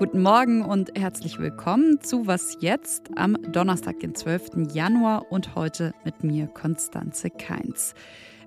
Guten 0.00 0.22
Morgen 0.22 0.64
und 0.64 0.98
herzlich 0.98 1.38
willkommen 1.38 2.00
zu 2.00 2.26
Was 2.26 2.56
jetzt 2.60 3.10
am 3.16 3.36
Donnerstag, 3.52 4.00
den 4.00 4.14
12. 4.14 4.72
Januar 4.72 5.30
und 5.30 5.54
heute 5.56 5.92
mit 6.06 6.24
mir 6.24 6.46
Konstanze 6.46 7.28
Keins. 7.28 7.92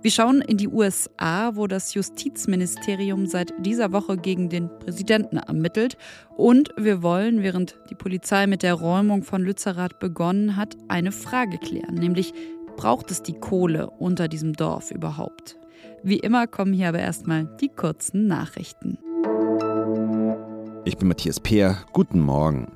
Wir 0.01 0.09
schauen 0.09 0.41
in 0.41 0.57
die 0.57 0.67
USA, 0.67 1.55
wo 1.55 1.67
das 1.67 1.93
Justizministerium 1.93 3.27
seit 3.27 3.53
dieser 3.63 3.91
Woche 3.91 4.17
gegen 4.17 4.49
den 4.49 4.67
Präsidenten 4.79 5.37
ermittelt. 5.37 5.95
Und 6.37 6.71
wir 6.75 7.03
wollen, 7.03 7.43
während 7.43 7.75
die 7.91 7.95
Polizei 7.95 8.47
mit 8.47 8.63
der 8.63 8.73
Räumung 8.73 9.21
von 9.21 9.43
Lützerath 9.43 9.99
begonnen 9.99 10.55
hat, 10.55 10.75
eine 10.87 11.11
Frage 11.11 11.59
klären, 11.59 11.93
nämlich 11.93 12.33
braucht 12.77 13.11
es 13.11 13.21
die 13.21 13.39
Kohle 13.39 13.91
unter 13.91 14.27
diesem 14.27 14.53
Dorf 14.53 14.89
überhaupt? 14.89 15.59
Wie 16.01 16.17
immer 16.17 16.47
kommen 16.47 16.73
hier 16.73 16.89
aber 16.89 16.99
erstmal 16.99 17.45
die 17.61 17.69
kurzen 17.69 18.25
Nachrichten. 18.25 18.97
Ich 20.85 20.97
bin 20.97 21.07
Matthias 21.07 21.39
Peer. 21.39 21.77
Guten 21.93 22.19
Morgen. 22.19 22.67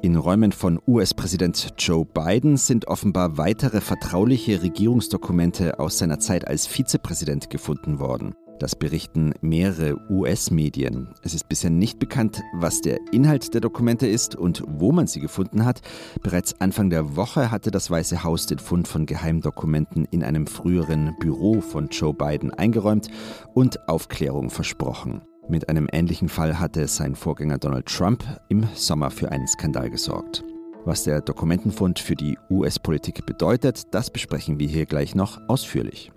In 0.00 0.14
Räumen 0.14 0.52
von 0.52 0.78
US-Präsident 0.86 1.74
Joe 1.76 2.04
Biden 2.04 2.56
sind 2.56 2.86
offenbar 2.86 3.36
weitere 3.36 3.80
vertrauliche 3.80 4.62
Regierungsdokumente 4.62 5.80
aus 5.80 5.98
seiner 5.98 6.20
Zeit 6.20 6.46
als 6.46 6.68
Vizepräsident 6.68 7.50
gefunden 7.50 7.98
worden. 7.98 8.36
Das 8.60 8.76
berichten 8.76 9.34
mehrere 9.40 9.96
US-Medien. 10.08 11.08
Es 11.22 11.34
ist 11.34 11.48
bisher 11.48 11.70
nicht 11.70 11.98
bekannt, 11.98 12.42
was 12.54 12.80
der 12.80 12.98
Inhalt 13.10 13.52
der 13.54 13.60
Dokumente 13.60 14.06
ist 14.06 14.36
und 14.36 14.62
wo 14.68 14.92
man 14.92 15.08
sie 15.08 15.20
gefunden 15.20 15.64
hat. 15.64 15.80
Bereits 16.22 16.60
Anfang 16.60 16.90
der 16.90 17.16
Woche 17.16 17.50
hatte 17.50 17.72
das 17.72 17.90
Weiße 17.90 18.22
Haus 18.22 18.46
den 18.46 18.60
Fund 18.60 18.86
von 18.86 19.04
Geheimdokumenten 19.04 20.04
in 20.12 20.22
einem 20.22 20.46
früheren 20.46 21.16
Büro 21.18 21.60
von 21.60 21.88
Joe 21.88 22.14
Biden 22.14 22.52
eingeräumt 22.52 23.08
und 23.52 23.88
Aufklärung 23.88 24.50
versprochen. 24.50 25.22
Mit 25.50 25.70
einem 25.70 25.88
ähnlichen 25.90 26.28
Fall 26.28 26.58
hatte 26.58 26.86
sein 26.88 27.14
Vorgänger 27.14 27.56
Donald 27.56 27.86
Trump 27.86 28.22
im 28.50 28.66
Sommer 28.74 29.10
für 29.10 29.32
einen 29.32 29.48
Skandal 29.48 29.88
gesorgt. 29.88 30.44
Was 30.84 31.04
der 31.04 31.22
Dokumentenfund 31.22 31.98
für 31.98 32.14
die 32.14 32.38
US-Politik 32.50 33.24
bedeutet, 33.24 33.94
das 33.94 34.10
besprechen 34.10 34.58
wir 34.60 34.68
hier 34.68 34.84
gleich 34.84 35.14
noch 35.14 35.40
ausführlich. 35.48 36.12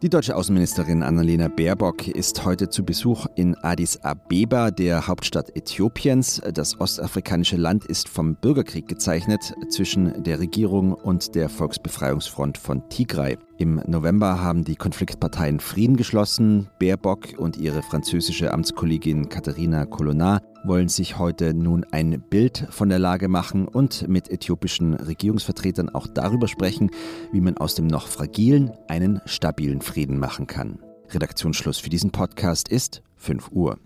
Die 0.00 0.08
deutsche 0.08 0.36
Außenministerin 0.36 1.02
Annalena 1.02 1.48
Baerbock 1.48 2.06
ist 2.06 2.44
heute 2.44 2.68
zu 2.68 2.84
Besuch 2.84 3.26
in 3.34 3.56
Addis 3.64 3.98
Abeba, 4.04 4.70
der 4.70 5.08
Hauptstadt 5.08 5.56
Äthiopiens. 5.56 6.40
Das 6.54 6.80
ostafrikanische 6.80 7.56
Land 7.56 7.84
ist 7.84 8.08
vom 8.08 8.36
Bürgerkrieg 8.36 8.86
gezeichnet 8.86 9.54
zwischen 9.70 10.22
der 10.22 10.38
Regierung 10.38 10.92
und 10.92 11.34
der 11.34 11.48
Volksbefreiungsfront 11.48 12.58
von 12.58 12.88
Tigray. 12.88 13.38
Im 13.56 13.82
November 13.88 14.40
haben 14.40 14.62
die 14.62 14.76
Konfliktparteien 14.76 15.58
Frieden 15.58 15.96
geschlossen. 15.96 16.68
Baerbock 16.78 17.36
und 17.36 17.56
ihre 17.56 17.82
französische 17.82 18.52
Amtskollegin 18.54 19.28
Katharina 19.28 19.84
Colonna 19.84 20.40
wollen 20.64 20.88
sich 20.88 21.18
heute 21.18 21.54
nun 21.54 21.84
ein 21.90 22.22
Bild 22.28 22.66
von 22.70 22.88
der 22.88 22.98
Lage 22.98 23.28
machen 23.28 23.68
und 23.68 24.08
mit 24.08 24.30
äthiopischen 24.30 24.94
Regierungsvertretern 24.94 25.88
auch 25.88 26.06
darüber 26.06 26.48
sprechen, 26.48 26.90
wie 27.32 27.40
man 27.40 27.56
aus 27.56 27.74
dem 27.74 27.86
noch 27.86 28.08
fragilen 28.08 28.72
einen 28.88 29.20
stabilen 29.24 29.80
Frieden 29.80 30.18
machen 30.18 30.46
kann. 30.46 30.78
Redaktionsschluss 31.10 31.78
für 31.78 31.90
diesen 31.90 32.10
Podcast 32.10 32.68
ist 32.68 33.02
5 33.16 33.50
Uhr. 33.52 33.78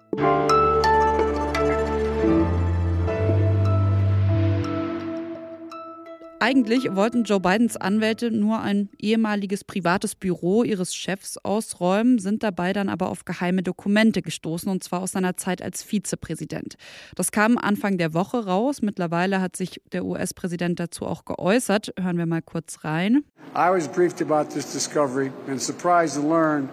Eigentlich 6.42 6.96
wollten 6.96 7.22
Joe 7.22 7.38
Bidens 7.38 7.76
Anwälte 7.76 8.32
nur 8.32 8.60
ein 8.60 8.88
ehemaliges 8.98 9.62
privates 9.62 10.16
Büro 10.16 10.64
ihres 10.64 10.92
Chefs 10.92 11.38
ausräumen, 11.38 12.18
sind 12.18 12.42
dabei 12.42 12.72
dann 12.72 12.88
aber 12.88 13.10
auf 13.10 13.24
geheime 13.24 13.62
Dokumente 13.62 14.22
gestoßen, 14.22 14.68
und 14.68 14.82
zwar 14.82 15.02
aus 15.02 15.12
seiner 15.12 15.36
Zeit 15.36 15.62
als 15.62 15.84
Vizepräsident. 15.84 16.74
Das 17.14 17.30
kam 17.30 17.58
Anfang 17.58 17.96
der 17.96 18.12
Woche 18.12 18.44
raus. 18.44 18.82
Mittlerweile 18.82 19.40
hat 19.40 19.54
sich 19.54 19.80
der 19.92 20.04
US-Präsident 20.04 20.80
dazu 20.80 21.06
auch 21.06 21.24
geäußert. 21.26 21.94
Hören 21.96 22.18
wir 22.18 22.26
mal 22.26 22.42
kurz 22.42 22.82
rein. 22.82 23.22
I 23.54 23.70
was 23.70 23.86
briefed 23.86 24.20
about 24.20 24.52
this 24.52 24.72
discovery 24.72 25.30
and 25.48 25.62
surprised 25.62 26.20
to 26.20 26.28
learn 26.28 26.68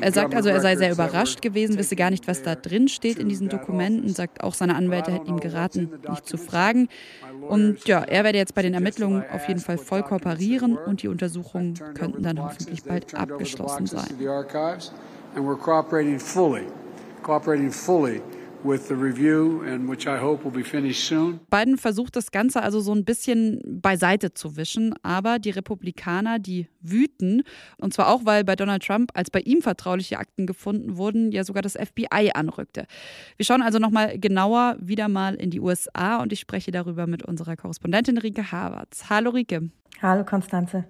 er 0.00 0.12
sagt 0.12 0.34
also, 0.34 0.48
er 0.48 0.60
sei 0.60 0.76
sehr 0.76 0.92
überrascht 0.92 1.42
gewesen, 1.42 1.78
wisse 1.78 1.96
gar 1.96 2.10
nicht, 2.10 2.26
was 2.28 2.42
da 2.42 2.54
drin 2.54 2.88
steht 2.88 3.18
in 3.18 3.28
diesen 3.28 3.48
Dokumenten, 3.48 4.08
sagt 4.08 4.42
auch, 4.42 4.54
seine 4.54 4.74
Anwälte 4.74 5.12
hätten 5.12 5.28
ihm 5.28 5.40
geraten, 5.40 5.90
nicht 6.08 6.26
zu 6.26 6.36
fragen. 6.38 6.88
Und 7.48 7.86
ja, 7.86 8.02
er 8.02 8.24
werde 8.24 8.38
jetzt 8.38 8.54
bei 8.54 8.62
den 8.62 8.74
Ermittlungen 8.74 9.24
auf 9.32 9.46
jeden 9.48 9.60
Fall 9.60 9.78
voll 9.78 10.02
kooperieren 10.02 10.76
und 10.76 11.02
die 11.02 11.08
Untersuchungen 11.08 11.74
könnten 11.94 12.22
dann 12.22 12.42
hoffentlich 12.42 12.84
bald 12.84 13.14
abgeschlossen 13.14 13.86
sein. 13.86 14.08
And 18.58 18.66
we're 18.66 18.78
cooperating 18.78 18.88
fully, 18.88 18.88
cooperating 18.88 18.88
fully 18.88 18.88
with 18.88 18.88
the 18.88 18.94
review 18.94 19.62
and 19.66 19.88
which 19.88 20.06
I 20.06 20.18
hope 20.18 20.44
will 20.44 20.52
be 20.52 20.64
finished 20.64 21.06
soon. 21.06 21.40
Biden 21.50 21.76
versucht 21.76 22.16
das 22.16 22.30
Ganze 22.30 22.62
also 22.62 22.80
so 22.80 22.92
ein 22.94 23.04
bisschen 23.04 23.60
beiseite 23.80 24.34
zu 24.34 24.56
wischen, 24.56 24.94
aber 25.02 25.38
die 25.38 25.50
Republikaner, 25.50 26.38
die 26.38 26.68
wüten 26.80 27.42
und 27.78 27.94
zwar 27.94 28.08
auch, 28.08 28.24
weil 28.24 28.44
bei 28.44 28.56
Donald 28.56 28.84
Trump 28.84 29.10
als 29.14 29.30
bei 29.30 29.40
ihm 29.40 29.62
vertrauliche 29.62 30.18
Akten 30.18 30.46
gefunden 30.46 30.96
wurden, 30.96 31.32
ja 31.32 31.44
sogar 31.44 31.62
das 31.62 31.74
FBI 31.74 32.30
anrückte. 32.34 32.86
Wir 33.36 33.46
schauen 33.46 33.62
also 33.62 33.78
noch 33.78 33.90
mal 33.90 34.18
genauer 34.18 34.76
wieder 34.80 35.08
mal 35.08 35.34
in 35.34 35.50
die 35.50 35.60
USA 35.60 36.22
und 36.22 36.32
ich 36.32 36.40
spreche 36.40 36.70
darüber 36.70 37.06
mit 37.06 37.24
unserer 37.24 37.56
Korrespondentin 37.56 38.18
Rike 38.18 38.52
Havertz. 38.52 39.10
Hallo 39.10 39.30
Rike. 39.30 39.70
Hallo 40.02 40.24
Konstanze. 40.24 40.84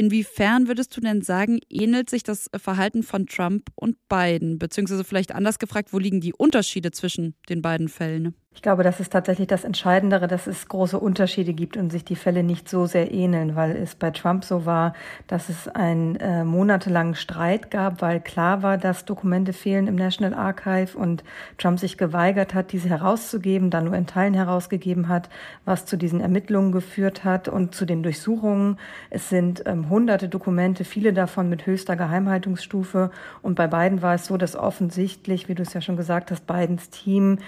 Inwiefern 0.00 0.66
würdest 0.66 0.96
du 0.96 1.02
denn 1.02 1.20
sagen, 1.20 1.60
ähnelt 1.68 2.08
sich 2.08 2.22
das 2.22 2.48
Verhalten 2.56 3.02
von 3.02 3.26
Trump 3.26 3.68
und 3.74 3.98
Biden? 4.08 4.58
Beziehungsweise 4.58 5.04
vielleicht 5.04 5.30
anders 5.32 5.58
gefragt, 5.58 5.92
wo 5.92 5.98
liegen 5.98 6.22
die 6.22 6.32
Unterschiede 6.32 6.90
zwischen 6.90 7.34
den 7.50 7.60
beiden 7.60 7.86
Fällen? 7.90 8.34
Ich 8.52 8.62
glaube, 8.62 8.82
das 8.82 8.98
ist 8.98 9.12
tatsächlich 9.12 9.46
das 9.46 9.62
Entscheidendere, 9.62 10.26
dass 10.26 10.48
es 10.48 10.66
große 10.66 10.98
Unterschiede 10.98 11.54
gibt 11.54 11.76
und 11.76 11.90
sich 11.90 12.04
die 12.04 12.16
Fälle 12.16 12.42
nicht 12.42 12.68
so 12.68 12.84
sehr 12.84 13.12
ähneln, 13.12 13.54
weil 13.54 13.76
es 13.76 13.94
bei 13.94 14.10
Trump 14.10 14.44
so 14.44 14.66
war, 14.66 14.92
dass 15.28 15.48
es 15.48 15.68
einen 15.68 16.16
äh, 16.16 16.44
monatelangen 16.44 17.14
Streit 17.14 17.70
gab, 17.70 18.02
weil 18.02 18.20
klar 18.20 18.62
war, 18.62 18.76
dass 18.76 19.04
Dokumente 19.04 19.52
fehlen 19.52 19.86
im 19.86 19.94
National 19.94 20.34
Archive 20.34 20.98
und 20.98 21.22
Trump 21.58 21.78
sich 21.78 21.96
geweigert 21.96 22.52
hat, 22.52 22.72
diese 22.72 22.88
herauszugeben, 22.88 23.70
dann 23.70 23.84
nur 23.84 23.94
in 23.94 24.06
Teilen 24.06 24.34
herausgegeben 24.34 25.08
hat, 25.08 25.30
was 25.64 25.86
zu 25.86 25.96
diesen 25.96 26.20
Ermittlungen 26.20 26.72
geführt 26.72 27.22
hat 27.22 27.46
und 27.48 27.74
zu 27.76 27.86
den 27.86 28.02
Durchsuchungen. 28.02 28.78
Es 29.10 29.28
sind 29.28 29.62
ähm, 29.64 29.88
hunderte 29.88 30.28
Dokumente, 30.28 30.84
viele 30.84 31.12
davon 31.12 31.48
mit 31.48 31.66
höchster 31.66 31.94
Geheimhaltungsstufe. 31.94 33.12
Und 33.42 33.54
bei 33.54 33.68
beiden 33.68 34.02
war 34.02 34.14
es 34.14 34.26
so, 34.26 34.36
dass 34.36 34.56
offensichtlich, 34.56 35.48
wie 35.48 35.54
du 35.54 35.62
es 35.62 35.72
ja 35.72 35.80
schon 35.80 35.96
gesagt 35.96 36.32
hast, 36.32 36.48
Bidens 36.48 36.90
Team 36.90 37.38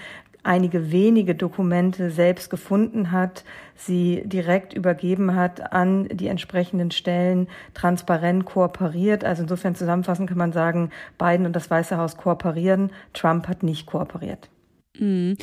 einige 0.43 0.91
wenige 0.91 1.35
Dokumente 1.35 2.11
selbst 2.11 2.49
gefunden 2.49 3.11
hat, 3.11 3.43
sie 3.75 4.23
direkt 4.25 4.73
übergeben 4.73 5.35
hat 5.35 5.73
an 5.73 6.07
die 6.09 6.27
entsprechenden 6.27 6.91
Stellen, 6.91 7.47
transparent 7.73 8.45
kooperiert. 8.45 9.23
Also 9.23 9.43
insofern 9.43 9.75
zusammenfassend 9.75 10.29
kann 10.29 10.37
man 10.37 10.53
sagen, 10.53 10.89
Biden 11.17 11.45
und 11.45 11.55
das 11.55 11.71
Weiße 11.71 11.97
Haus 11.97 12.17
kooperieren, 12.17 12.91
Trump 13.13 13.47
hat 13.47 13.63
nicht 13.63 13.85
kooperiert. 13.85 14.49
Mhm. 14.99 15.37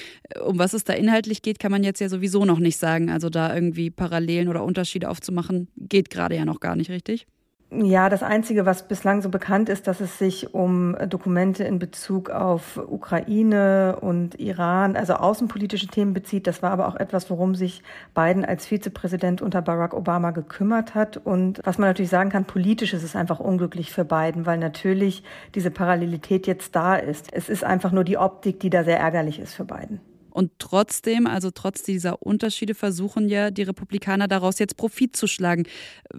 Um 0.45 0.59
was 0.59 0.75
es 0.75 0.85
da 0.85 0.93
inhaltlich 0.93 1.43
geht, 1.43 1.59
kann 1.59 1.73
man 1.73 1.83
jetzt 1.83 2.01
ja 2.01 2.09
sowieso 2.09 2.45
noch 2.45 2.61
nicht 2.61 2.77
sagen. 2.77 3.11
Also 3.11 3.31
da 3.31 3.55
irgendwie 3.55 3.91
Parallelen 3.91 4.49
oder 4.49 4.65
Unterschiede 4.65 5.09
aufzumachen, 5.09 5.69
geht 5.77 6.11
gerade 6.11 6.37
ja 6.37 6.45
noch 6.45 6.61
gar 6.61 6.77
nicht, 6.77 6.91
richtig? 6.91 7.27
Ja, 7.73 8.09
das 8.09 8.25
Einzige, 8.25 8.67
was 8.67 8.89
bislang 8.89 9.23
so 9.23 9.29
bekannt 9.29 9.69
ist, 9.69 9.87
dass 9.87 10.01
es 10.01 10.19
sich 10.19 10.55
um 10.55 10.97
Dokumente 11.09 11.63
in 11.63 11.79
Bezug 11.79 12.29
auf 12.29 12.77
Ukraine 12.77 13.97
und 14.01 14.41
Iran, 14.41 14.97
also 14.97 15.15
außenpolitische 15.15 15.87
Themen 15.87 16.13
bezieht. 16.13 16.49
Das 16.49 16.63
war 16.65 16.73
aber 16.73 16.89
auch 16.89 16.97
etwas, 16.97 17.31
worum 17.31 17.55
sich 17.55 17.85
Biden 18.13 18.45
als 18.45 18.67
Vizepräsident 18.67 19.41
unter 19.41 19.63
Barack 19.63 19.95
Obama 19.95 20.33
gekümmert 20.33 20.97
hat. 20.97 21.17
Und 21.19 21.61
was 21.63 21.79
man 21.79 21.91
natürlich 21.91 22.11
sagen 22.11 22.31
kann, 22.31 22.45
politisch 22.45 22.93
ist 22.93 23.05
es 23.05 23.15
einfach 23.15 23.39
unglücklich 23.39 23.93
für 23.93 24.05
Biden, 24.05 24.47
weil 24.47 24.59
natürlich 24.59 25.23
diese 25.55 25.71
Parallelität 25.71 26.49
jetzt 26.49 26.75
da 26.75 26.97
ist. 26.97 27.33
Es 27.33 27.49
ist 27.49 27.63
einfach 27.63 27.93
nur 27.93 28.03
die 28.03 28.19
Optik, 28.19 28.59
die 28.59 28.71
da 28.71 28.83
sehr 28.83 28.99
ärgerlich 28.99 29.39
ist 29.39 29.55
für 29.55 29.65
Biden. 29.65 30.01
Und 30.31 30.53
trotzdem, 30.59 31.27
also 31.27 31.51
trotz 31.51 31.83
dieser 31.83 32.23
Unterschiede, 32.23 32.75
versuchen 32.75 33.29
ja 33.29 33.51
die 33.51 33.63
Republikaner 33.63 34.29
daraus 34.29 34.59
jetzt 34.59 34.77
Profit 34.77 35.17
zu 35.17 35.27
schlagen. 35.27 35.65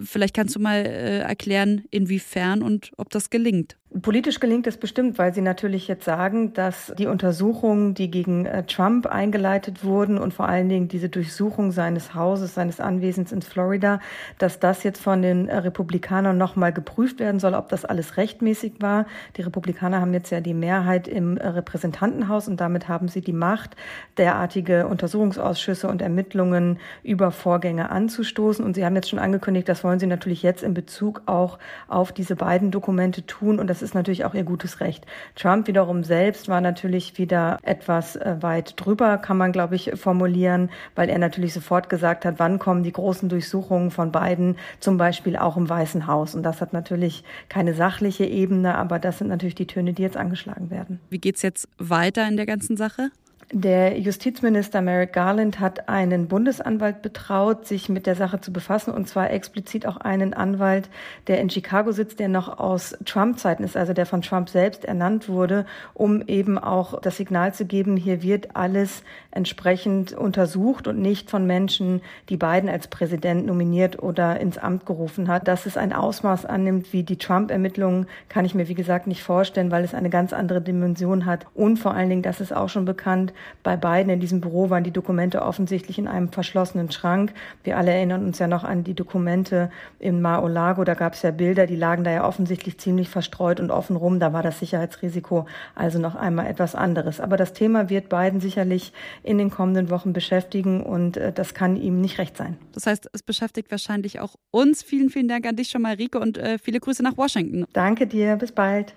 Vielleicht 0.00 0.34
kannst 0.34 0.54
du 0.54 0.60
mal 0.60 0.84
äh, 0.84 1.18
erklären, 1.20 1.84
inwiefern 1.90 2.62
und 2.62 2.92
ob 2.96 3.10
das 3.10 3.30
gelingt. 3.30 3.76
Politisch 4.00 4.40
gelingt 4.40 4.66
es 4.66 4.78
bestimmt, 4.78 5.18
weil 5.18 5.34
Sie 5.34 5.42
natürlich 5.42 5.86
jetzt 5.86 6.06
sagen, 6.06 6.54
dass 6.54 6.94
die 6.96 7.06
Untersuchungen, 7.06 7.92
die 7.92 8.10
gegen 8.10 8.46
äh, 8.46 8.62
Trump 8.64 9.06
eingeleitet 9.06 9.84
wurden 9.84 10.16
und 10.16 10.32
vor 10.32 10.48
allen 10.48 10.70
Dingen 10.70 10.88
diese 10.88 11.10
Durchsuchung 11.10 11.72
seines 11.72 12.14
Hauses, 12.14 12.54
seines 12.54 12.80
Anwesens 12.80 13.32
in 13.32 13.42
Florida, 13.42 14.00
dass 14.38 14.58
das 14.58 14.82
jetzt 14.82 15.02
von 15.02 15.20
den 15.20 15.48
äh, 15.48 15.58
Republikanern 15.58 16.38
nochmal 16.38 16.72
geprüft 16.72 17.20
werden 17.20 17.38
soll, 17.38 17.52
ob 17.52 17.68
das 17.68 17.84
alles 17.84 18.16
rechtmäßig 18.16 18.74
war. 18.80 19.04
Die 19.36 19.42
Republikaner 19.42 20.00
haben 20.00 20.14
jetzt 20.14 20.30
ja 20.30 20.40
die 20.40 20.54
Mehrheit 20.54 21.06
im 21.06 21.36
äh, 21.36 21.48
Repräsentantenhaus 21.48 22.48
und 22.48 22.62
damit 22.62 22.88
haben 22.88 23.08
sie 23.08 23.20
die 23.20 23.34
Macht, 23.34 23.76
derartige 24.16 24.86
Untersuchungsausschüsse 24.86 25.86
und 25.86 26.00
Ermittlungen 26.00 26.78
über 27.02 27.30
Vorgänge 27.30 27.90
anzustoßen. 27.90 28.64
Und 28.64 28.74
Sie 28.74 28.86
haben 28.86 28.94
jetzt 28.94 29.10
schon 29.10 29.18
angekündigt, 29.18 29.68
das 29.68 29.84
wollen 29.84 29.98
Sie 29.98 30.06
natürlich 30.06 30.42
jetzt 30.42 30.62
in 30.62 30.72
Bezug 30.72 31.22
auch 31.26 31.58
auf 31.88 32.12
diese 32.12 32.36
beiden 32.36 32.70
Dokumente 32.70 33.26
tun. 33.26 33.58
Und 33.58 33.66
das 33.66 33.81
das 33.82 33.90
ist 33.90 33.94
natürlich 33.94 34.24
auch 34.24 34.34
ihr 34.34 34.44
gutes 34.44 34.80
Recht. 34.80 35.04
Trump 35.34 35.66
wiederum 35.66 36.04
selbst 36.04 36.48
war 36.48 36.60
natürlich 36.60 37.18
wieder 37.18 37.58
etwas 37.62 38.14
äh, 38.14 38.36
weit 38.40 38.74
drüber, 38.76 39.18
kann 39.18 39.36
man, 39.36 39.50
glaube 39.50 39.74
ich, 39.74 39.90
formulieren, 39.96 40.70
weil 40.94 41.08
er 41.08 41.18
natürlich 41.18 41.52
sofort 41.52 41.88
gesagt 41.88 42.24
hat, 42.24 42.38
wann 42.38 42.60
kommen 42.60 42.84
die 42.84 42.92
großen 42.92 43.28
Durchsuchungen 43.28 43.90
von 43.90 44.12
beiden, 44.12 44.56
zum 44.78 44.98
Beispiel 44.98 45.36
auch 45.36 45.56
im 45.56 45.68
Weißen 45.68 46.06
Haus. 46.06 46.36
Und 46.36 46.44
das 46.44 46.60
hat 46.60 46.72
natürlich 46.72 47.24
keine 47.48 47.74
sachliche 47.74 48.24
Ebene, 48.24 48.76
aber 48.76 49.00
das 49.00 49.18
sind 49.18 49.28
natürlich 49.28 49.56
die 49.56 49.66
Töne, 49.66 49.92
die 49.94 50.02
jetzt 50.02 50.16
angeschlagen 50.16 50.70
werden. 50.70 51.00
Wie 51.10 51.18
geht 51.18 51.36
es 51.36 51.42
jetzt 51.42 51.68
weiter 51.78 52.28
in 52.28 52.36
der 52.36 52.46
ganzen 52.46 52.76
Sache? 52.76 53.10
Der 53.54 53.98
Justizminister 53.98 54.80
Merrick 54.80 55.12
Garland 55.12 55.60
hat 55.60 55.90
einen 55.90 56.26
Bundesanwalt 56.26 57.02
betraut, 57.02 57.66
sich 57.66 57.90
mit 57.90 58.06
der 58.06 58.14
Sache 58.14 58.40
zu 58.40 58.50
befassen, 58.50 58.94
und 58.94 59.08
zwar 59.08 59.30
explizit 59.30 59.84
auch 59.86 59.98
einen 59.98 60.32
Anwalt, 60.32 60.88
der 61.26 61.38
in 61.38 61.50
Chicago 61.50 61.92
sitzt, 61.92 62.18
der 62.18 62.28
noch 62.28 62.58
aus 62.58 62.96
Trump-Zeiten 63.04 63.62
ist, 63.62 63.76
also 63.76 63.92
der 63.92 64.06
von 64.06 64.22
Trump 64.22 64.48
selbst 64.48 64.86
ernannt 64.86 65.28
wurde, 65.28 65.66
um 65.92 66.22
eben 66.28 66.56
auch 66.56 66.98
das 67.02 67.18
Signal 67.18 67.52
zu 67.52 67.66
geben, 67.66 67.98
hier 67.98 68.22
wird 68.22 68.56
alles 68.56 69.02
entsprechend 69.32 70.14
untersucht 70.14 70.86
und 70.88 71.00
nicht 71.00 71.28
von 71.28 71.46
Menschen, 71.46 72.00
die 72.30 72.38
Biden 72.38 72.70
als 72.70 72.88
Präsident 72.88 73.44
nominiert 73.44 74.02
oder 74.02 74.40
ins 74.40 74.56
Amt 74.56 74.86
gerufen 74.86 75.28
hat. 75.28 75.46
Dass 75.46 75.66
es 75.66 75.76
ein 75.76 75.92
Ausmaß 75.92 76.46
annimmt 76.46 76.92
wie 76.94 77.02
die 77.02 77.16
Trump-Ermittlungen, 77.16 78.06
kann 78.30 78.46
ich 78.46 78.54
mir, 78.54 78.68
wie 78.68 78.74
gesagt, 78.74 79.06
nicht 79.06 79.22
vorstellen, 79.22 79.70
weil 79.70 79.84
es 79.84 79.94
eine 79.94 80.10
ganz 80.10 80.32
andere 80.32 80.62
Dimension 80.62 81.26
hat. 81.26 81.46
Und 81.54 81.78
vor 81.78 81.94
allen 81.94 82.08
Dingen, 82.08 82.22
das 82.22 82.40
ist 82.40 82.54
auch 82.54 82.68
schon 82.68 82.84
bekannt, 82.84 83.32
bei 83.62 83.76
beiden 83.76 84.12
in 84.12 84.20
diesem 84.20 84.40
Büro 84.40 84.70
waren 84.70 84.84
die 84.84 84.90
Dokumente 84.90 85.42
offensichtlich 85.42 85.98
in 85.98 86.08
einem 86.08 86.28
verschlossenen 86.28 86.90
Schrank. 86.90 87.32
Wir 87.64 87.76
alle 87.76 87.92
erinnern 87.92 88.24
uns 88.24 88.38
ja 88.38 88.46
noch 88.46 88.64
an 88.64 88.84
die 88.84 88.94
Dokumente 88.94 89.70
in 89.98 90.20
Mar-o-Lago. 90.20 90.84
Da 90.84 90.94
gab 90.94 91.14
es 91.14 91.22
ja 91.22 91.30
Bilder, 91.30 91.66
die 91.66 91.76
lagen 91.76 92.04
da 92.04 92.10
ja 92.10 92.26
offensichtlich 92.26 92.78
ziemlich 92.78 93.08
verstreut 93.08 93.60
und 93.60 93.70
offen 93.70 93.96
rum. 93.96 94.20
Da 94.20 94.32
war 94.32 94.42
das 94.42 94.58
Sicherheitsrisiko 94.58 95.46
also 95.74 95.98
noch 95.98 96.14
einmal 96.14 96.46
etwas 96.46 96.74
anderes. 96.74 97.20
Aber 97.20 97.36
das 97.36 97.52
Thema 97.52 97.88
wird 97.88 98.08
beiden 98.08 98.40
sicherlich 98.40 98.92
in 99.22 99.38
den 99.38 99.50
kommenden 99.50 99.90
Wochen 99.90 100.12
beschäftigen 100.12 100.82
und 100.82 101.16
äh, 101.16 101.32
das 101.32 101.54
kann 101.54 101.76
ihm 101.76 102.00
nicht 102.00 102.18
recht 102.18 102.36
sein. 102.36 102.56
Das 102.72 102.86
heißt, 102.86 103.08
es 103.12 103.22
beschäftigt 103.22 103.70
wahrscheinlich 103.70 104.20
auch 104.20 104.34
uns. 104.50 104.82
Vielen, 104.82 105.10
vielen 105.10 105.28
Dank 105.28 105.46
an 105.46 105.56
dich 105.56 105.68
schon 105.68 105.82
mal, 105.82 105.94
Rike, 105.94 106.18
und 106.18 106.38
äh, 106.38 106.58
viele 106.58 106.80
Grüße 106.80 107.02
nach 107.02 107.16
Washington. 107.16 107.64
Danke 107.72 108.06
dir. 108.06 108.36
Bis 108.36 108.52
bald. 108.52 108.94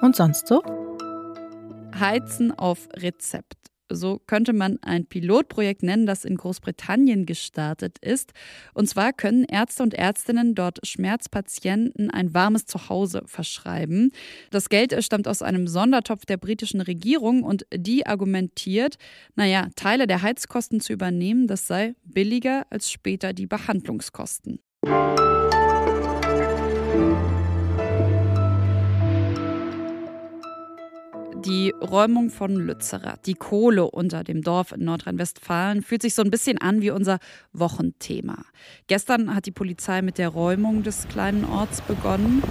Und 0.00 0.16
sonst 0.16 0.46
so? 0.46 0.62
Heizen 1.98 2.52
auf 2.52 2.88
Rezept. 2.94 3.56
So 3.92 4.20
könnte 4.26 4.52
man 4.52 4.78
ein 4.82 5.06
Pilotprojekt 5.06 5.82
nennen, 5.82 6.06
das 6.06 6.24
in 6.24 6.36
Großbritannien 6.36 7.26
gestartet 7.26 7.98
ist. 8.00 8.32
Und 8.72 8.88
zwar 8.88 9.12
können 9.12 9.44
Ärzte 9.44 9.82
und 9.82 9.94
Ärztinnen 9.94 10.54
dort 10.54 10.78
Schmerzpatienten 10.86 12.10
ein 12.10 12.32
warmes 12.32 12.66
Zuhause 12.66 13.22
verschreiben. 13.26 14.12
Das 14.50 14.68
Geld 14.68 14.94
stammt 15.04 15.26
aus 15.26 15.42
einem 15.42 15.66
Sondertopf 15.66 16.24
der 16.24 16.36
britischen 16.36 16.80
Regierung 16.80 17.42
und 17.42 17.66
die 17.74 18.06
argumentiert, 18.06 18.96
naja, 19.34 19.68
Teile 19.74 20.06
der 20.06 20.22
Heizkosten 20.22 20.80
zu 20.80 20.92
übernehmen, 20.92 21.48
das 21.48 21.66
sei 21.66 21.94
billiger 22.04 22.66
als 22.70 22.90
später 22.92 23.32
die 23.32 23.46
Behandlungskosten. 23.46 24.60
Die 31.44 31.70
Räumung 31.80 32.28
von 32.28 32.54
Lützerath, 32.54 33.24
die 33.24 33.34
Kohle 33.34 33.90
unter 33.90 34.24
dem 34.24 34.42
Dorf 34.42 34.72
in 34.72 34.84
Nordrhein-Westfalen, 34.84 35.82
fühlt 35.82 36.02
sich 36.02 36.14
so 36.14 36.20
ein 36.22 36.30
bisschen 36.30 36.58
an 36.58 36.82
wie 36.82 36.90
unser 36.90 37.18
Wochenthema. 37.54 38.44
Gestern 38.88 39.34
hat 39.34 39.46
die 39.46 39.50
Polizei 39.50 40.02
mit 40.02 40.18
der 40.18 40.28
Räumung 40.28 40.82
des 40.82 41.08
kleinen 41.08 41.46
Orts 41.46 41.80
begonnen. 41.80 42.42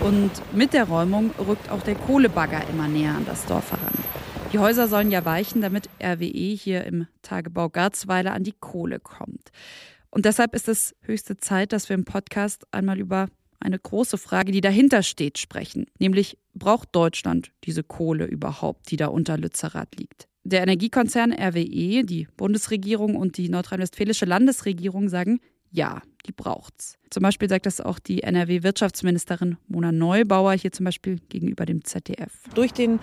Und 0.00 0.30
mit 0.52 0.72
der 0.72 0.84
Räumung 0.84 1.30
rückt 1.38 1.70
auch 1.70 1.82
der 1.82 1.94
Kohlebagger 1.94 2.68
immer 2.68 2.88
näher 2.88 3.14
an 3.14 3.26
das 3.26 3.46
Dorf 3.46 3.70
heran. 3.70 3.94
Die 4.52 4.58
Häuser 4.58 4.88
sollen 4.88 5.12
ja 5.12 5.24
weichen, 5.24 5.60
damit 5.60 5.88
RWE 6.02 6.56
hier 6.56 6.84
im 6.84 7.06
Tagebau 7.22 7.68
Garzweiler 7.68 8.32
an 8.32 8.42
die 8.42 8.54
Kohle 8.58 8.98
kommt. 8.98 9.52
Und 10.10 10.24
deshalb 10.24 10.56
ist 10.56 10.68
es 10.68 10.96
höchste 11.02 11.36
Zeit, 11.36 11.72
dass 11.72 11.88
wir 11.88 11.94
im 11.94 12.04
Podcast 12.04 12.66
einmal 12.72 12.98
über 12.98 13.28
eine 13.60 13.78
große 13.78 14.18
Frage, 14.18 14.52
die 14.52 14.62
dahinter 14.62 15.02
steht, 15.02 15.38
sprechen. 15.38 15.86
Nämlich, 15.98 16.38
braucht 16.60 16.94
Deutschland 16.94 17.50
diese 17.64 17.82
Kohle 17.82 18.26
überhaupt, 18.26 18.92
die 18.92 18.96
da 18.96 19.08
unter 19.08 19.36
Lützerath 19.36 19.96
liegt? 19.96 20.28
Der 20.44 20.62
Energiekonzern 20.62 21.32
RWE, 21.32 22.04
die 22.04 22.28
Bundesregierung 22.36 23.16
und 23.16 23.36
die 23.36 23.48
nordrhein-westfälische 23.48 24.26
Landesregierung 24.26 25.08
sagen, 25.08 25.40
ja, 25.70 26.02
die 26.26 26.32
braucht's. 26.32 26.98
Zum 27.10 27.22
Beispiel 27.22 27.48
sagt 27.48 27.66
das 27.66 27.80
auch 27.80 27.98
die 27.98 28.22
NRW-Wirtschaftsministerin 28.22 29.56
Mona 29.68 29.90
Neubauer 29.90 30.52
hier 30.52 30.70
zum 30.70 30.84
Beispiel 30.84 31.18
gegenüber 31.28 31.64
dem 31.66 31.84
ZDF. 31.84 32.32
Durch 32.54 32.72
den 32.72 33.00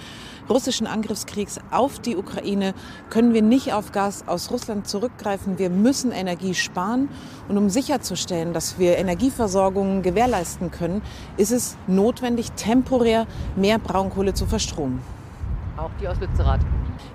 russischen 0.50 0.88
Angriffskrieg 0.88 1.48
auf 1.72 2.00
die 2.00 2.16
Ukraine 2.16 2.74
können 3.10 3.34
wir 3.34 3.42
nicht 3.42 3.74
auf 3.74 3.92
Gas 3.92 4.28
aus 4.28 4.52
Russland 4.52 4.88
zurückgreifen. 4.88 5.60
Wir 5.60 5.70
müssen 5.70 6.12
Energie 6.12 6.54
sparen. 6.54 7.10
Und 7.48 7.58
um 7.58 7.70
sicherzustellen, 7.70 8.54
dass 8.54 8.80
wir 8.80 8.98
Energieversorgung 8.98 10.04
gewährleisten 10.04 10.72
können, 10.72 11.02
ist 11.38 11.52
es 11.52 11.78
notwendig, 11.88 12.52
temporär 12.52 13.28
mehr 13.56 13.80
Braunkohle 13.80 14.34
zu 14.34 14.46
verstromen. 14.46 15.02
Auch 15.76 15.92
die 16.02 16.08
aus 16.08 16.20
Lützerath? 16.20 16.62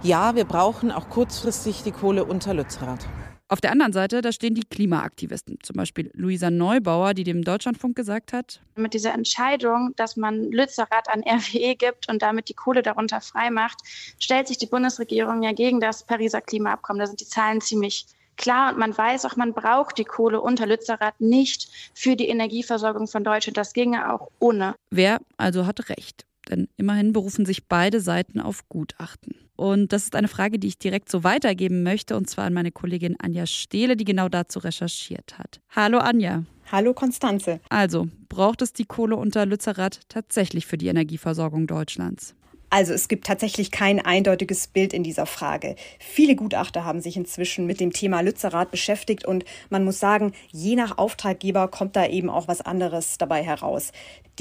Ja, 0.03 0.35
wir 0.35 0.45
brauchen 0.45 0.91
auch 0.91 1.09
kurzfristig 1.09 1.83
die 1.83 1.93
Kohle 1.93 2.25
unter 2.25 2.55
Lützerath. 2.55 3.07
Auf 3.53 3.61
der 3.61 3.71
anderen 3.71 3.93
Seite, 3.93 4.23
da 4.23 4.33
stehen 4.33 4.55
die 4.55 4.63
Klimaaktivisten, 4.63 5.59
zum 5.63 5.77
Beispiel 5.77 6.11
Luisa 6.15 6.51
Neubauer, 6.51 7.13
die 7.13 7.23
dem 7.23 7.45
Deutschlandfunk 7.45 7.95
gesagt 7.95 8.33
hat. 8.33 8.63
Mit 8.77 8.95
dieser 8.95 9.13
Entscheidung, 9.13 9.93
dass 9.97 10.17
man 10.17 10.51
Lützerath 10.51 11.11
an 11.11 11.23
RWE 11.23 11.77
gibt 11.77 12.09
und 12.09 12.23
damit 12.23 12.49
die 12.49 12.55
Kohle 12.55 12.83
darunter 12.83 13.21
freimacht, 13.21 13.77
stellt 14.19 14.49
sich 14.49 14.57
die 14.57 14.65
Bundesregierung 14.65 15.43
ja 15.43 15.53
gegen 15.53 15.81
das 15.81 16.03
Pariser 16.03 16.41
Klimaabkommen. 16.41 17.01
Da 17.01 17.07
sind 17.07 17.21
die 17.21 17.27
Zahlen 17.27 17.61
ziemlich 17.61 18.07
klar 18.39 18.73
und 18.73 18.79
man 18.79 18.97
weiß 18.97 19.27
auch, 19.27 19.37
man 19.37 19.53
braucht 19.53 19.99
die 19.99 20.05
Kohle 20.05 20.41
unter 20.41 20.65
Lützerath 20.65 21.21
nicht 21.21 21.69
für 21.93 22.17
die 22.17 22.29
Energieversorgung 22.29 23.07
von 23.07 23.23
Deutschland. 23.23 23.59
Das 23.59 23.75
ginge 23.75 24.15
auch 24.15 24.31
ohne. 24.39 24.75
Wer 24.91 25.19
also 25.37 25.67
hat 25.67 25.91
recht? 25.91 26.25
Denn 26.49 26.69
immerhin 26.77 27.13
berufen 27.13 27.47
sich 27.47 27.69
beide 27.69 28.01
Seiten 28.01 28.41
auf 28.41 28.69
Gutachten. 28.69 29.35
Und 29.57 29.93
das 29.93 30.05
ist 30.05 30.17
eine 30.17 30.29
Frage, 30.29 30.59
die 30.59 30.69
ich 30.69 30.79
direkt 30.79 31.11
so 31.11 31.25
weitergeben 31.25 31.83
möchte, 31.83 32.17
und 32.17 32.29
zwar 32.29 32.47
an 32.47 32.55
meine 32.55 32.73
Kollegin 32.73 33.17
Anja 33.21 33.47
Stehle, 33.47 33.97
die 33.97 34.05
genau 34.05 34.29
dazu 34.29 34.59
recherchiert 34.59 35.39
hat. 35.39 35.61
Hallo 35.71 35.99
Anja. 35.99 36.45
Hallo 36.71 36.95
Konstanze. 36.95 37.61
Also, 37.69 38.09
braucht 38.29 38.63
es 38.63 38.73
die 38.73 38.87
Kohle 38.87 39.17
unter 39.17 39.47
Lützerath 39.47 40.01
tatsächlich 40.09 40.67
für 40.67 40.79
die 40.79 40.89
Energieversorgung 40.89 41.67
Deutschlands? 41.67 42.35
Also 42.73 42.95
es 42.95 43.09
gibt 43.09 43.27
tatsächlich 43.27 43.71
kein 43.71 44.01
eindeutiges 44.01 44.67
Bild 44.67 44.95
in 44.95 45.03
dieser 45.03 45.27
Frage. 45.27 45.77
Viele 45.99 46.35
Gutachter 46.35 46.87
haben 46.87 47.03
sich 47.03 47.19
inzwischen 47.19 47.67
mit 47.67 47.81
dem 47.81 47.93
Thema 47.93 48.23
Lützerath 48.23 48.71
beschäftigt 48.71 49.27
und 49.27 49.45
man 49.69 49.85
muss 49.85 50.01
sagen, 50.01 50.33
je 50.51 50.75
nach 50.75 50.97
Auftraggeber 50.97 51.69
kommt 51.69 51.97
da 51.97 52.07
eben 52.07 52.31
auch 52.31 52.49
was 52.49 52.63
anderes 52.63 53.19
dabei 53.19 53.43
heraus. 53.43 53.93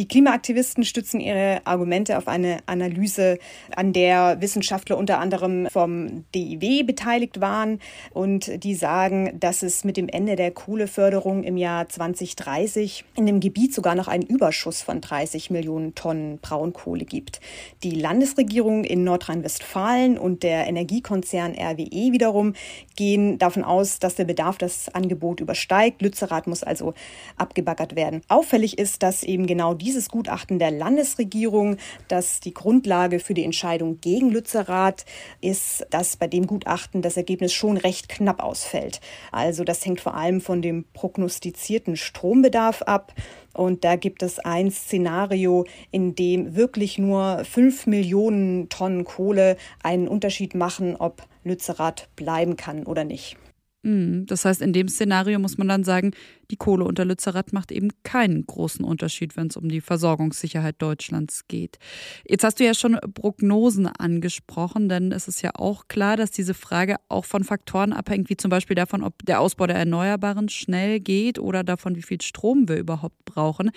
Die 0.01 0.07
Klimaaktivisten 0.07 0.83
stützen 0.83 1.19
ihre 1.19 1.61
Argumente 1.63 2.17
auf 2.17 2.27
eine 2.27 2.57
Analyse, 2.65 3.37
an 3.75 3.93
der 3.93 4.41
Wissenschaftler 4.41 4.97
unter 4.97 5.19
anderem 5.19 5.67
vom 5.69 6.25
DIW 6.33 6.81
beteiligt 6.81 7.39
waren 7.39 7.77
und 8.09 8.63
die 8.63 8.73
sagen, 8.73 9.37
dass 9.39 9.61
es 9.61 9.83
mit 9.83 9.97
dem 9.97 10.09
Ende 10.09 10.35
der 10.35 10.49
Kohleförderung 10.49 11.43
im 11.43 11.55
Jahr 11.55 11.87
2030 11.87 13.05
in 13.15 13.27
dem 13.27 13.39
Gebiet 13.39 13.75
sogar 13.75 13.93
noch 13.93 14.07
einen 14.07 14.23
Überschuss 14.23 14.81
von 14.81 15.01
30 15.01 15.51
Millionen 15.51 15.93
Tonnen 15.93 16.39
Braunkohle 16.39 17.05
gibt. 17.05 17.39
Die 17.83 17.91
Landesregierung 17.91 18.83
in 18.85 19.03
Nordrhein-Westfalen 19.03 20.17
und 20.17 20.41
der 20.41 20.65
Energiekonzern 20.65 21.51
RWE 21.51 22.11
wiederum 22.11 22.53
gehen 22.95 23.37
davon 23.37 23.63
aus, 23.63 23.99
dass 23.99 24.15
der 24.15 24.25
Bedarf 24.25 24.57
das 24.57 24.89
Angebot 24.95 25.41
übersteigt. 25.41 26.01
Lützerath 26.01 26.47
muss 26.47 26.63
also 26.63 26.95
abgebaggert 27.37 27.95
werden. 27.95 28.21
Auffällig 28.29 28.79
ist, 28.79 29.03
dass 29.03 29.21
eben 29.21 29.45
genau 29.45 29.75
dieses 29.91 30.07
Gutachten 30.07 30.57
der 30.57 30.71
Landesregierung, 30.71 31.75
das 32.07 32.39
die 32.39 32.53
Grundlage 32.53 33.19
für 33.19 33.33
die 33.33 33.43
Entscheidung 33.43 33.99
gegen 33.99 34.31
Lützerath 34.31 35.03
ist, 35.41 35.85
dass 35.89 36.15
bei 36.15 36.27
dem 36.27 36.47
Gutachten 36.47 37.01
das 37.01 37.17
Ergebnis 37.17 37.51
schon 37.51 37.75
recht 37.75 38.07
knapp 38.07 38.41
ausfällt. 38.41 39.01
Also 39.33 39.65
das 39.65 39.85
hängt 39.85 39.99
vor 39.99 40.15
allem 40.15 40.39
von 40.39 40.61
dem 40.61 40.85
prognostizierten 40.93 41.97
Strombedarf 41.97 42.83
ab. 42.83 43.13
Und 43.53 43.83
da 43.83 43.97
gibt 43.97 44.23
es 44.23 44.39
ein 44.39 44.71
Szenario, 44.71 45.65
in 45.91 46.15
dem 46.15 46.55
wirklich 46.55 46.97
nur 46.97 47.43
fünf 47.43 47.85
Millionen 47.85 48.69
Tonnen 48.69 49.03
Kohle 49.03 49.57
einen 49.83 50.07
Unterschied 50.07 50.55
machen, 50.55 50.95
ob 50.95 51.23
Lützerath 51.43 52.07
bleiben 52.15 52.55
kann 52.55 52.85
oder 52.85 53.03
nicht. 53.03 53.35
Mhm. 53.83 54.25
Das 54.27 54.45
heißt, 54.45 54.61
in 54.61 54.73
dem 54.73 54.87
Szenario 54.87 55.39
muss 55.39 55.57
man 55.57 55.67
dann 55.67 55.83
sagen, 55.83 56.11
die 56.51 56.55
Kohle 56.55 56.85
unter 56.85 57.05
Lützerath 57.05 57.53
macht 57.53 57.71
eben 57.71 57.89
keinen 58.03 58.45
großen 58.45 58.85
Unterschied, 58.85 59.35
wenn 59.37 59.47
es 59.47 59.57
um 59.57 59.69
die 59.69 59.81
Versorgungssicherheit 59.81 60.75
Deutschlands 60.79 61.47
geht. 61.47 61.79
Jetzt 62.27 62.43
hast 62.43 62.59
du 62.59 62.65
ja 62.65 62.73
schon 62.73 62.99
Prognosen 63.13 63.87
angesprochen, 63.87 64.89
denn 64.89 65.11
es 65.11 65.27
ist 65.27 65.41
ja 65.41 65.51
auch 65.55 65.87
klar, 65.87 66.17
dass 66.17 66.31
diese 66.31 66.53
Frage 66.53 66.97
auch 67.09 67.25
von 67.25 67.43
Faktoren 67.43 67.93
abhängt, 67.93 68.29
wie 68.29 68.37
zum 68.37 68.49
Beispiel 68.49 68.75
davon, 68.75 69.03
ob 69.03 69.25
der 69.25 69.39
Ausbau 69.39 69.65
der 69.65 69.77
Erneuerbaren 69.77 70.49
schnell 70.49 70.99
geht 70.99 71.39
oder 71.39 71.63
davon, 71.63 71.95
wie 71.95 72.03
viel 72.03 72.21
Strom 72.21 72.67
wir 72.67 72.77
überhaupt 72.77 73.25
brauchen. 73.25 73.71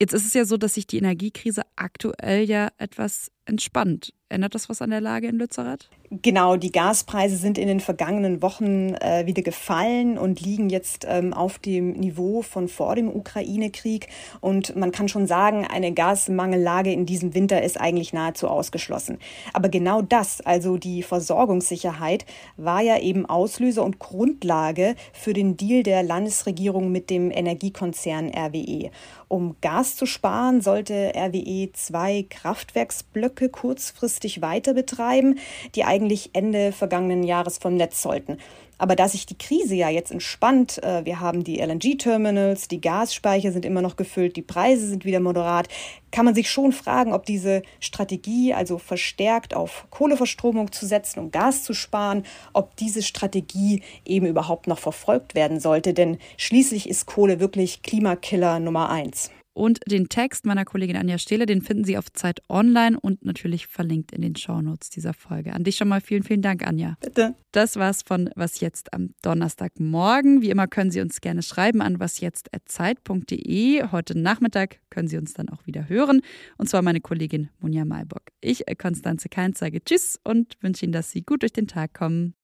Jetzt 0.00 0.14
ist 0.14 0.26
es 0.26 0.34
ja 0.34 0.44
so, 0.44 0.56
dass 0.56 0.74
sich 0.74 0.86
die 0.86 0.98
Energiekrise 0.98 1.62
aktuell 1.74 2.44
ja 2.44 2.68
etwas 2.78 3.32
entspannt. 3.48 4.12
Ändert 4.30 4.54
das 4.54 4.68
was 4.68 4.82
an 4.82 4.90
der 4.90 5.00
Lage 5.00 5.26
in 5.26 5.38
Lützerath? 5.38 5.88
Genau, 6.10 6.56
die 6.56 6.72
Gaspreise 6.72 7.36
sind 7.36 7.58
in 7.58 7.66
den 7.66 7.80
vergangenen 7.80 8.42
Wochen 8.42 8.94
äh, 8.94 9.26
wieder 9.26 9.42
gefallen 9.42 10.18
und 10.18 10.40
liegen 10.40 10.70
jetzt 10.70 11.06
ähm, 11.08 11.34
auf 11.34 11.58
dem 11.58 11.92
Niveau 11.92 12.42
von 12.42 12.68
vor 12.68 12.94
dem 12.94 13.08
Ukraine-Krieg. 13.08 14.08
Und 14.40 14.76
man 14.76 14.90
kann 14.90 15.08
schon 15.08 15.26
sagen, 15.26 15.66
eine 15.66 15.92
Gasmangellage 15.92 16.92
in 16.92 17.06
diesem 17.06 17.34
Winter 17.34 17.62
ist 17.62 17.80
eigentlich 17.80 18.12
nahezu 18.12 18.48
ausgeschlossen. 18.48 19.18
Aber 19.52 19.68
genau 19.68 20.02
das, 20.02 20.42
also 20.42 20.76
die 20.76 21.02
Versorgungssicherheit, 21.02 22.26
war 22.56 22.82
ja 22.82 22.98
eben 22.98 23.26
Auslöser 23.26 23.84
und 23.84 23.98
Grundlage 23.98 24.94
für 25.12 25.32
den 25.32 25.56
Deal 25.56 25.82
der 25.82 26.02
Landesregierung 26.02 26.92
mit 26.92 27.10
dem 27.10 27.30
Energiekonzern 27.30 28.30
RWE. 28.30 28.90
Um 29.28 29.56
Gas 29.60 29.96
zu 29.96 30.06
sparen, 30.06 30.62
sollte 30.62 31.12
RWE 31.14 31.70
zwei 31.74 32.24
Kraftwerksblöcke 32.30 33.37
kurzfristig 33.46 34.42
weiter 34.42 34.74
betreiben, 34.74 35.38
die 35.76 35.84
eigentlich 35.84 36.30
Ende 36.32 36.72
vergangenen 36.72 37.22
Jahres 37.22 37.58
vom 37.58 37.76
Netz 37.76 38.02
sollten. 38.02 38.38
Aber 38.78 38.94
da 38.94 39.08
sich 39.08 39.26
die 39.26 39.36
Krise 39.36 39.74
ja 39.74 39.90
jetzt 39.90 40.12
entspannt, 40.12 40.82
äh, 40.82 41.04
wir 41.04 41.20
haben 41.20 41.42
die 41.42 41.60
LNG-Terminals, 41.60 42.68
die 42.68 42.80
Gasspeicher 42.80 43.52
sind 43.52 43.64
immer 43.64 43.82
noch 43.82 43.96
gefüllt, 43.96 44.36
die 44.36 44.42
Preise 44.42 44.86
sind 44.86 45.04
wieder 45.04 45.20
moderat, 45.20 45.68
kann 46.12 46.24
man 46.24 46.34
sich 46.34 46.48
schon 46.48 46.72
fragen, 46.72 47.12
ob 47.12 47.26
diese 47.26 47.62
Strategie, 47.80 48.54
also 48.54 48.78
verstärkt 48.78 49.54
auf 49.54 49.86
Kohleverstromung 49.90 50.70
zu 50.72 50.86
setzen, 50.86 51.18
um 51.18 51.30
Gas 51.32 51.64
zu 51.64 51.74
sparen, 51.74 52.24
ob 52.52 52.76
diese 52.76 53.02
Strategie 53.02 53.82
eben 54.04 54.26
überhaupt 54.26 54.68
noch 54.68 54.78
verfolgt 54.78 55.34
werden 55.34 55.58
sollte. 55.60 55.92
Denn 55.92 56.18
schließlich 56.36 56.88
ist 56.88 57.06
Kohle 57.06 57.40
wirklich 57.40 57.82
Klimakiller 57.82 58.60
Nummer 58.60 58.90
eins. 58.90 59.30
Und 59.58 59.80
den 59.90 60.08
Text 60.08 60.46
meiner 60.46 60.64
Kollegin 60.64 60.96
Anja 60.96 61.18
Stehle, 61.18 61.44
den 61.44 61.62
finden 61.62 61.82
Sie 61.82 61.98
auf 61.98 62.12
Zeit 62.12 62.42
Online 62.48 62.96
und 63.00 63.24
natürlich 63.24 63.66
verlinkt 63.66 64.12
in 64.12 64.22
den 64.22 64.36
Shownotes 64.36 64.88
dieser 64.88 65.14
Folge. 65.14 65.52
An 65.52 65.64
dich 65.64 65.74
schon 65.74 65.88
mal 65.88 66.00
vielen, 66.00 66.22
vielen 66.22 66.42
Dank, 66.42 66.64
Anja. 66.64 66.96
Bitte. 67.00 67.34
Das 67.50 67.74
war's 67.74 68.02
von 68.02 68.30
Was 68.36 68.60
jetzt 68.60 68.94
am 68.94 69.14
Donnerstagmorgen. 69.22 70.42
Wie 70.42 70.50
immer 70.50 70.68
können 70.68 70.92
Sie 70.92 71.00
uns 71.00 71.20
gerne 71.20 71.42
schreiben 71.42 71.82
an 71.82 71.98
wasjetzt.zeit.de. 71.98 73.90
Heute 73.90 74.16
Nachmittag 74.16 74.78
können 74.90 75.08
Sie 75.08 75.18
uns 75.18 75.34
dann 75.34 75.48
auch 75.48 75.66
wieder 75.66 75.88
hören. 75.88 76.20
Und 76.56 76.68
zwar 76.68 76.82
meine 76.82 77.00
Kollegin 77.00 77.48
Munja 77.58 77.84
Malbock. 77.84 78.22
Ich, 78.40 78.62
Konstanze 78.78 79.28
Keins, 79.28 79.58
sage 79.58 79.82
Tschüss 79.82 80.20
und 80.22 80.56
wünsche 80.60 80.84
Ihnen, 80.84 80.92
dass 80.92 81.10
Sie 81.10 81.22
gut 81.22 81.42
durch 81.42 81.52
den 81.52 81.66
Tag 81.66 81.94
kommen. 81.94 82.34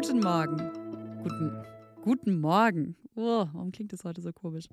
Guten 0.00 0.20
Morgen. 0.20 0.58
Guten, 1.24 1.64
guten 2.02 2.40
Morgen. 2.40 2.94
Oh, 3.16 3.48
warum 3.52 3.72
klingt 3.72 3.92
das 3.92 4.04
heute 4.04 4.20
so 4.20 4.32
komisch? 4.32 4.68